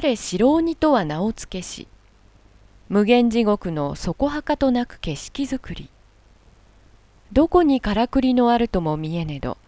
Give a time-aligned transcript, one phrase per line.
[0.00, 1.88] 我白鬼とは名を付けし
[2.88, 5.90] 無限地獄の底はかとなく景色づくり。
[7.32, 9.58] どこにからくりのあるとも見えねど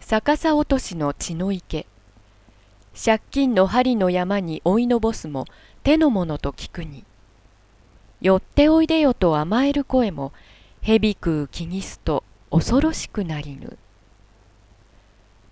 [0.00, 1.86] 逆さ落としの血の池。
[2.94, 5.44] 借金の針の山に追いのぼすも
[5.82, 7.04] 手のものと聞くに。
[8.22, 10.32] 寄っておいでよと甘える声も
[10.80, 13.76] 蛇食う気にすと恐ろしくなりぬ。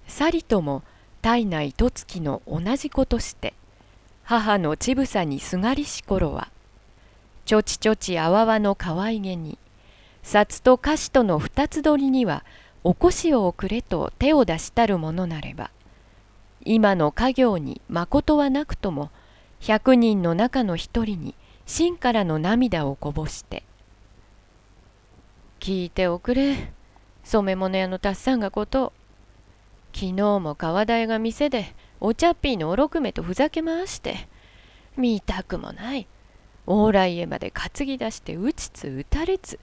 [0.08, 0.82] さりとも
[1.20, 3.52] 体内とつきの同じことして
[4.26, 6.50] 母のちぶさにすがりし頃は
[7.44, 9.58] ちょちちょちあわわのかわいげに
[10.22, 12.42] 札と菓子との二つ取りには
[12.84, 15.70] おこしをくれと手を出したるものなれば
[16.64, 19.10] 今の家業にまことはなくとも
[19.60, 21.34] 百人の中の一人に
[21.66, 23.62] 真からの涙をこぼして
[25.60, 26.72] 「聞いておくれ
[27.24, 28.94] 染物屋のたっさんがこと
[29.92, 34.28] 昨日も川台が店でお茶っぴーのおろくめとふざけ回して。
[34.96, 36.06] 見たくもない。
[36.66, 39.58] 往来へまで担ぎ出して打ちつ打たれつ。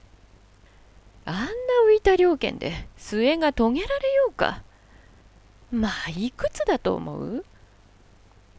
[1.24, 1.46] あんな
[1.88, 4.62] 浮いた猟犬で末が遂げられようか。
[5.70, 7.44] まあいくつだと思う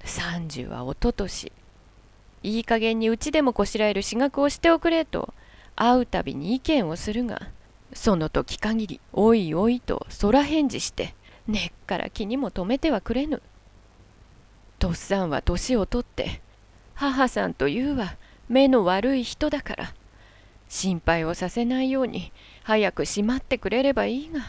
[0.03, 1.51] ?30 はおととし。
[2.41, 5.33] いい加減にうちでもこしらえる私学をしておくれと。
[5.75, 7.49] 会うたびに意見をするが
[7.93, 11.15] その時限りおいおいと空返事して
[11.47, 13.41] 根っから気にも留めてはくれぬ。
[14.79, 16.41] とっさんは年をとって
[16.95, 18.17] 母さんというは
[18.49, 19.93] 目の悪い人だから
[20.69, 22.31] 心配をさせないように
[22.63, 24.41] 早くしまってくれればいいが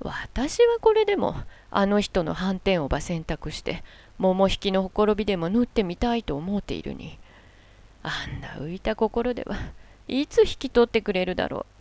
[0.00, 1.36] 私はこれでも
[1.70, 3.84] あの人の斑点をば選択して
[4.18, 7.18] 桃引きのほころびでも縫ってみたいと思っているに
[8.02, 9.56] あんな浮いた心では
[10.08, 11.74] いつ引き取ってくれるだろう。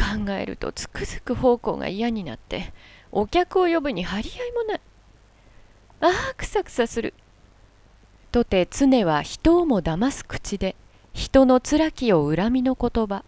[0.00, 2.72] 考えるとつくづく奉公が嫌になって
[3.12, 4.80] お客を呼ぶに張り合いもない。
[6.00, 7.12] ああくさくさする。
[8.32, 10.76] とて常は人をも騙す口で
[11.12, 13.24] 人の辛きを恨みの言葉。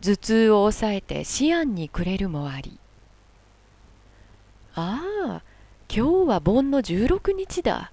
[0.00, 2.78] 頭痛を抑えて思案にくれるもあり。
[4.74, 5.42] ああ
[5.94, 7.92] 今日は盆の16日だ。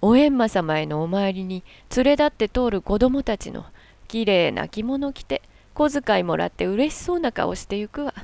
[0.00, 1.64] お閻魔様へのお参りに
[1.96, 3.66] 連れ立って通る子供たちの
[4.08, 5.42] きれいな着物着て
[5.74, 8.14] 小遣いもらって嬉しそうな顔してゆくわ。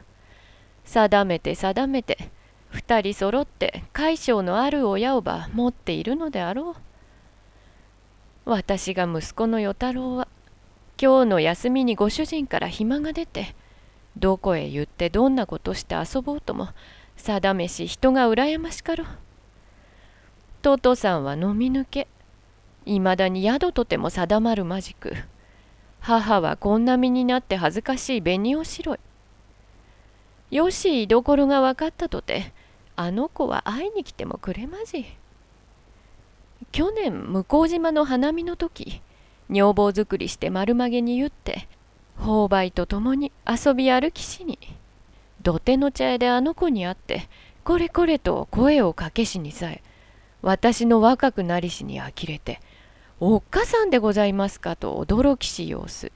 [0.85, 2.31] 定めて定めて
[2.71, 10.29] 二人揃って大将のある親をば持っているのであろう私が息子の与太郎は
[11.01, 13.55] 今日の休みにご主人から暇が出て
[14.17, 16.71] どこへ言ってどんなことして遊ぼうとも
[17.17, 19.07] 定めし人が羨ましかろう。
[20.63, 22.09] トトさんは飲み抜け
[22.85, 25.15] いまだに宿とても定まるまじく
[26.01, 28.99] 母はこんな身になって恥ずかしい紅を白い。
[30.51, 32.53] よし居所が分かったとて
[33.01, 35.07] あの子は会いに来てもくれまじ。
[36.73, 39.01] 去年向島の花見の時
[39.49, 41.69] 女房作りして丸曲げに言って
[42.19, 44.59] 購買と共に遊び歩きしに
[45.43, 47.29] 土手の茶屋であの子に会って
[47.63, 49.83] これこれと声をかけしにさえ
[50.43, 52.61] 私の若くなりしに呆れて
[53.21, 56.11] おっかさんでございますかと驚きし様子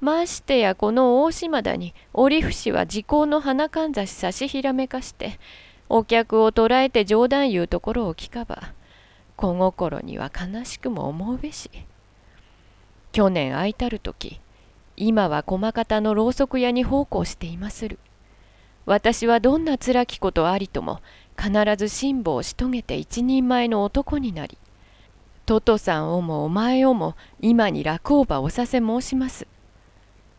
[0.00, 5.38] ましてやこの大島田に折節は時効の花かんざし差しひらめかして
[5.88, 8.74] お客を捕らえて冗談言うところを聞かば
[9.36, 11.70] 小心には悲しくも思うべし。
[13.12, 14.40] 去年空いたる時
[14.96, 17.98] 今は駒方のろうそく屋に奉公していまする。
[18.84, 21.00] 私はどんな辛きことありとも
[21.36, 24.56] 必ず辛抱し遂げて一人前の男になり
[25.44, 29.46] トトさんをもお前をも今に楽をおさせ申します。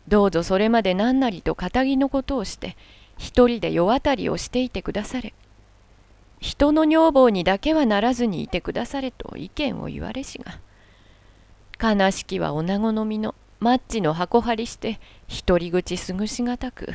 [0.08, 2.76] どうぞそれまで何なりと堅気のことをして
[3.16, 5.34] 一人で世渡りをしていてくだされ。
[6.40, 10.60] 人の女房にだけはならずにいてくだされと意見を言われしが
[11.82, 15.00] 悲しきは女子の身のマッチの箱張りして
[15.46, 16.94] 独り口すぐしがたく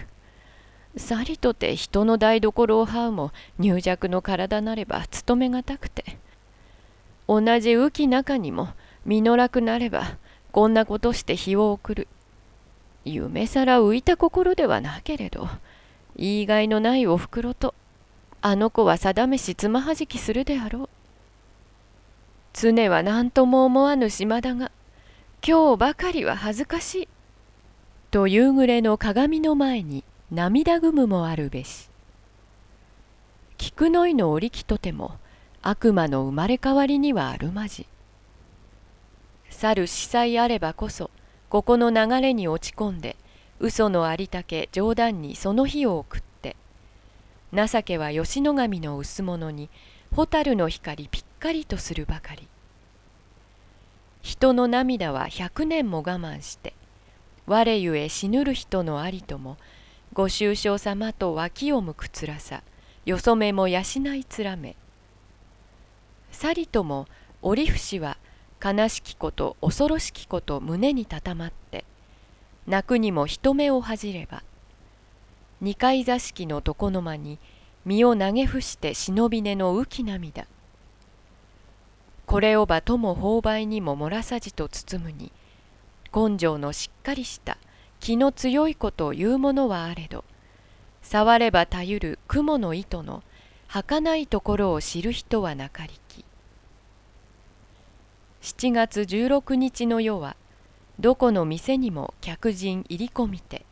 [0.95, 6.17] さりとて人の台所を這うも入弱の体なれば務めがたくて。
[7.27, 8.69] 同じ浮き中にも
[9.05, 10.17] 身の楽なれば
[10.51, 12.07] こんなことして日を送る。
[13.05, 15.47] 夢さら浮いた心ではなけれど
[16.15, 17.73] 言いがいのないおふくろと
[18.41, 20.89] あの子は定めしつまはじきするであろう
[22.53, 24.71] 常は何とも思わぬ島だが
[25.45, 27.07] 今日ばかりは恥ずかしい。
[28.11, 31.89] と夕暮れの鏡の前に涙ぐむもあるべし。
[33.57, 35.17] 菊の井の折木とても
[35.61, 37.87] 悪魔の生まれ変わりにはあるまじ。
[39.49, 41.11] 去る司祭あればこそ
[41.53, 43.15] ここの流れに落ち込んで
[43.59, 46.55] 嘘のありたけ冗談にその日を送って。
[47.53, 49.69] 情けは吉野神の薄物に
[50.15, 52.47] 蛍の光ぴっかりとするばかり。
[54.23, 56.73] 人の涙は百年も我慢して
[57.45, 59.57] 我ゆえ死ぬる人のありとも
[60.11, 62.63] ご愁傷様と脇を向くつらさ
[63.05, 63.81] よそめも養
[64.15, 64.75] いつらめ。
[66.31, 67.05] さりとも
[67.43, 68.17] 折節は
[68.63, 71.83] 悲しきこと恐ろしきこと胸にたたまって
[72.65, 74.43] 泣くにも人目を恥じれば
[75.59, 77.39] 二階座敷の床の間に
[77.85, 80.47] 身を投げ伏して忍び根の浮き涙
[82.25, 85.33] これをばとも勾配にも漏らさじと包むに
[86.15, 87.57] 根性のしっかりした
[87.99, 90.23] 気の強いことを言うものはあれど
[91.01, 93.23] 触ればたゆる雲の糸の
[93.67, 95.99] 儚いところを知る人はなかり
[98.43, 100.35] 7月16日の夜は
[100.99, 103.65] どこの店にも客人入り込みて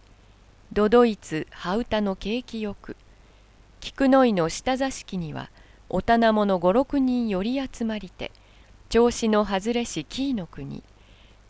[0.72, 2.96] どどいつ羽歌の景気よく
[3.82, 5.52] 菊の井の下座敷には
[5.90, 8.32] お棚者五六人寄り集まりて
[8.88, 10.84] 調子の外れし紀伊の国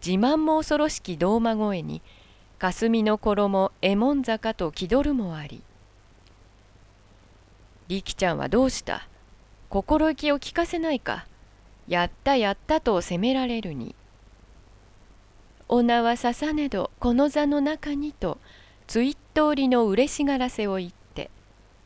[0.03, 2.01] 自慢も恐ろしき胴馬声に
[2.57, 5.61] 霞の衣右衛門坂と気取るもあり
[7.87, 9.07] 力ちゃんはどうした？
[9.69, 11.27] 心意気を聞かせないか？
[11.87, 13.95] やったやったと責められるに。
[15.73, 18.37] お名はささねどこの座の中にと
[18.87, 21.31] ついっとりの嬉しがらせを言って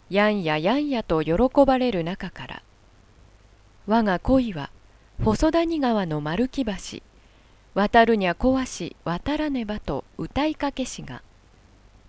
[0.10, 1.34] やんややんやと喜
[1.68, 2.64] ばれる中から
[3.86, 4.72] 我が恋は
[5.24, 7.04] 細谷川の丸木橋
[7.76, 11.22] 渡るにゃ壊し渡らねばと歌いかけしが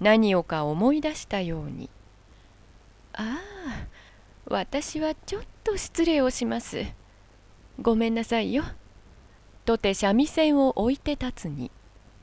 [0.01, 1.91] 何をか思い出したように
[3.13, 3.87] 「ああ
[4.47, 6.87] 私はちょっと失礼をします。
[7.81, 8.65] ごめんなさいよ」
[9.65, 11.71] とて三味線を置いて立つに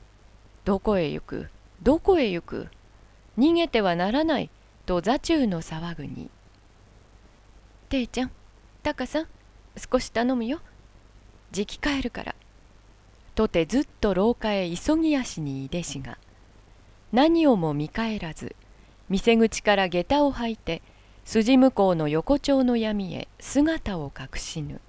[0.64, 1.48] 「どこへ行く？
[1.82, 2.68] どこへ行く？
[3.38, 4.50] 逃げてはならない」
[4.86, 6.30] と座中の騒ぐに
[7.88, 8.30] 「ていちゃん
[8.82, 9.28] タカさん
[9.76, 10.60] 少し頼むよ」
[11.52, 12.34] じき帰るから」
[13.34, 16.18] とてずっと廊下へ急ぎ足にいでしが。
[17.12, 18.56] 何をも見返らず
[19.08, 20.82] 店口から下駄を履いて
[21.24, 24.80] 筋向こうの横丁の闇へ姿を隠しぬ。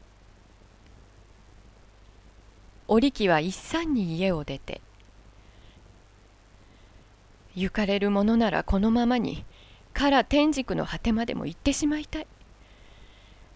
[2.88, 4.82] 織木は一山に家を出て
[7.56, 9.46] 行かれるものならこのままに
[9.94, 12.28] から天竺の果てまでも行ってしまいたい。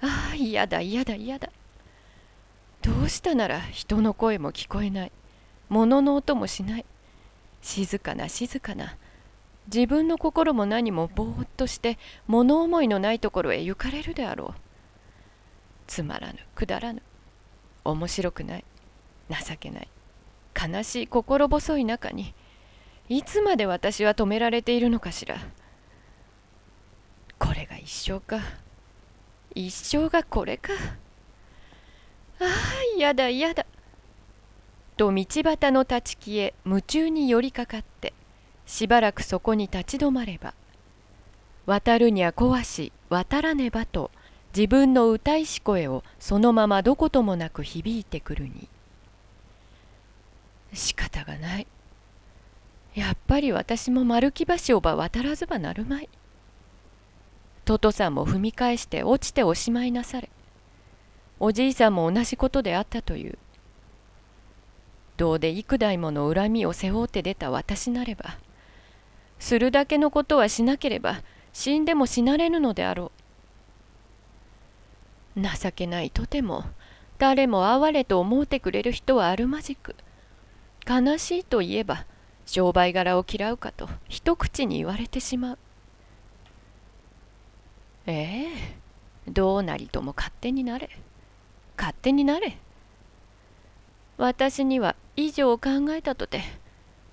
[0.01, 1.49] ああ嫌だ嫌だ嫌だ。
[2.81, 5.11] どうしたなら人の声も聞こえない。
[5.67, 6.85] 物の音もしない。
[7.61, 8.95] 静かな静かな。
[9.71, 14.61] 自分の心も何もぼーっとして物思いのないところへ行かれるであろう。
[15.87, 17.01] つまらぬくだらぬ。
[17.83, 18.65] 面白くない。
[19.29, 19.87] 情けない。
[20.55, 22.33] 悲しい心細い中に
[23.07, 25.37] いつまで私は止められているのかしら。
[27.37, 28.39] これが一生か。
[29.55, 30.73] 一生がこれか。
[32.39, 32.47] ああ
[32.95, 33.65] 嫌だ嫌だ」
[34.97, 38.13] と道端の立ち木へ夢中に寄りかかって
[38.65, 40.53] しばらくそこに立ち止まれば
[41.65, 44.11] 「渡るにゃ壊し渡らねば」と
[44.55, 48.67] 自分の歌いし声をそのままどこともなく響いてくるに。
[50.73, 51.67] 仕方がない。
[52.95, 56.09] やっぱり私も丸木橋をば渡らずばなるまい。
[57.65, 60.29] トトさんも踏み返して落ちておしまいなされ。
[61.39, 63.37] おじいさんも同じことであったという。
[65.17, 68.37] どうで幾代もの恨みを背負って出た私なれば
[69.37, 73.11] するだけのことはしなければ死んでも死なれぬのであろ
[75.35, 75.41] う。
[75.41, 76.63] 情けないとても
[77.17, 79.95] 誰も哀れと思うてくれる人はあるまじく
[80.89, 82.05] 悲しいといえば
[82.45, 85.57] 商売柄を嫌うかと一口に言われてしまう
[88.07, 88.79] ええ
[89.29, 90.89] どうなりとも勝手になれ。
[91.77, 92.57] 勝手になれ。
[94.17, 96.41] 私には以上考えたとて、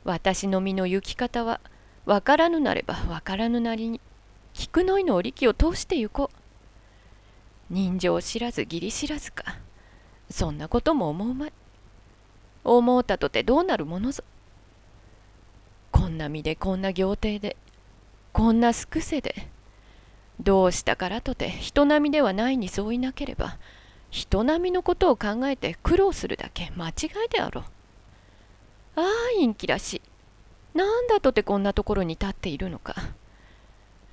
[0.05, 1.61] 私の身の行き方は
[2.05, 4.01] 分からぬなれば分からぬなりに、
[4.55, 6.37] 菊の井の織機を通して行こう。
[7.69, 9.59] 人情知らず義理知らずか。
[10.31, 11.53] そんなことも思うまい。
[12.75, 14.25] 思うたとてどうなるものぞ？
[15.93, 17.57] こんな身でこんな行程で、
[18.33, 19.49] こんなすくせで、
[20.41, 23.59] どうしたからとて人並みではないにそういなければ、
[24.11, 26.93] 人並みのことを考えて苦労するだけ間違
[27.27, 27.65] いであろう。
[28.97, 29.05] ああ
[29.41, 30.03] 陰気らしい。
[30.77, 32.95] なんだとてこんなところに立っているのか。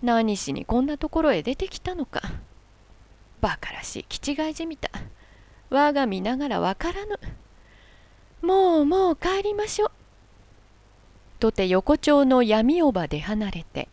[0.01, 2.21] 何しにこんなところへ出てきたのか。
[3.41, 4.89] バカらしい気違いじみた。
[5.69, 7.19] 我が見ながらわからぬ。
[8.43, 9.91] もうもう帰りましょう。
[11.39, 13.87] とて横丁の闇おばで離れて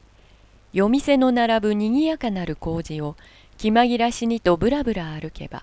[0.72, 3.16] 夜店の並ぶにぎやかなる工事を
[3.58, 5.62] 気まぎらしにとぶらぶら歩けば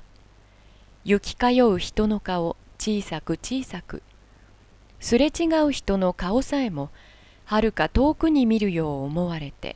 [1.03, 4.01] 行き通う人の顔小さく小さく
[5.01, 6.89] すれ違う人の顔さえも
[7.43, 9.75] はるか遠くに見るよう思われて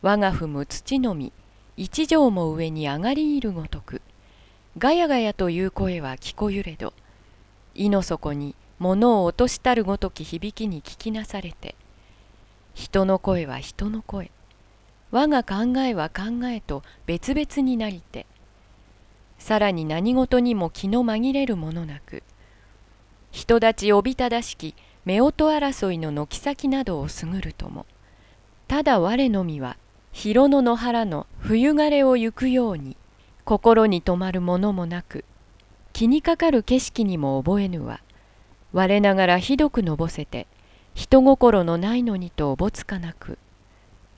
[0.00, 1.32] 我が踏む土の実
[1.76, 4.00] 一畳も上に上がりいるごとく
[4.78, 6.94] ガヤガヤという声は聞こゆれど
[7.74, 11.74] 胃の底に物を落としたるごとき響きに聞きなされて
[12.74, 14.30] 人の声は人の声
[15.10, 18.26] 我が考えは考えと別々になりて
[19.38, 22.22] さらに何事にも気の紛れるものなく
[23.30, 24.74] 人立ちおびただしき
[25.04, 27.86] 夫婦争いの軒先などをすぐるとも
[28.68, 29.76] ただ我のみは
[30.12, 32.96] 広野の原の冬枯れを行くように
[33.44, 35.24] 心に留まるものもなく
[35.92, 38.00] 気にかかる景色にも覚えぬは
[38.72, 40.46] 我ながらひどくのぼせて
[40.94, 43.38] 人心のないのにとおぼつかなく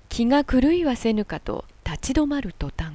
[0.08, 2.94] 気が狂いはせぬかと立ち止まる途端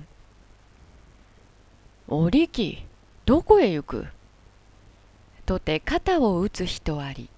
[2.08, 2.86] 「お力
[3.26, 4.08] どこへ行く?」
[5.46, 7.30] とて肩を打つ人あり。